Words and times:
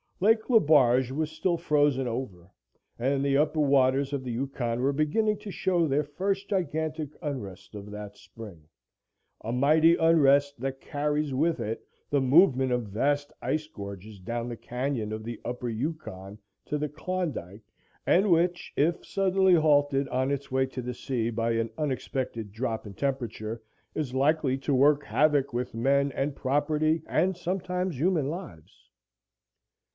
Lake 0.19 0.49
Le 0.51 0.59
Barge 0.59 1.11
was 1.11 1.31
still 1.31 1.57
frozen 1.57 2.07
over, 2.07 2.49
and 2.97 3.23
the 3.25 3.37
upper 3.37 3.59
waters 3.59 4.13
of 4.13 4.23
the 4.23 4.31
Yukon 4.31 4.79
were 4.79 4.93
beginning 4.93 5.37
to 5.39 5.51
show 5.51 5.87
their 5.87 6.03
first 6.03 6.47
gigantic 6.49 7.09
unrest 7.21 7.73
of 7.75 7.89
that 7.91 8.17
spring 8.17 8.67
a 9.43 9.51
mighty 9.51 9.95
unrest 9.95 10.59
that 10.59 10.81
carries 10.81 11.33
with 11.35 11.59
it 11.59 11.85
the 12.09 12.21
movement 12.21 12.71
of 12.71 12.83
vast 12.87 13.31
ice 13.43 13.67
gorges 13.67 14.19
down 14.19 14.47
the 14.47 14.55
canyon 14.57 15.11
of 15.11 15.23
the 15.23 15.39
Upper 15.45 15.69
Yukon 15.69 16.37
to 16.65 16.79
the 16.79 16.89
Klondike, 16.89 17.63
and 18.05 18.31
which, 18.31 18.73
if 18.75 19.03
suddenly 19.05 19.53
halted 19.53 20.07
on 20.09 20.31
its 20.31 20.51
way 20.51 20.65
to 20.67 20.81
the 20.83 20.95
sea 20.95 21.29
by 21.29 21.51
an 21.53 21.69
unexpected 21.79 22.51
drop 22.51 22.85
in 22.87 22.93
temperature, 22.95 23.61
is 23.93 24.15
likely 24.15 24.57
to 24.59 24.73
work 24.73 25.03
havoc 25.03 25.53
with 25.53 25.75
men 25.75 26.11
and 26.13 26.35
property 26.35 27.03
and 27.07 27.37
sometimes 27.37 27.99
human 27.99 28.29
lives. 28.29 28.87